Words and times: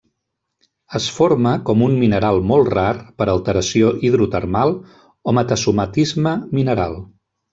Es 0.99 1.09
forma 1.17 1.51
com 1.67 1.83
un 1.87 1.97
mineral 2.03 2.39
molt 2.53 2.71
rar 2.75 2.87
per 3.21 3.27
alteració 3.35 3.91
hidrotermal 4.09 4.75
o 5.33 5.37
metasomatisme 5.41 6.37
mineral. 6.61 6.99